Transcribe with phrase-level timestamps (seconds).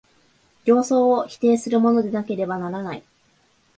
[0.65, 3.03] 形相を否定するものでなければならない。